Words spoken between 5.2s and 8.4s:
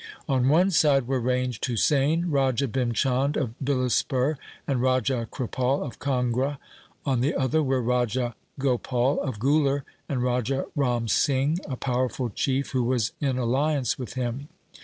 Kripal of Kangra. On the other were Raja